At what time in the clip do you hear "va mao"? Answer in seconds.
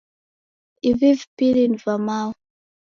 1.85-2.29